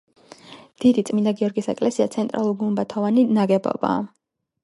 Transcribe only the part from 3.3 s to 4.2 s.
ნაგებობაა.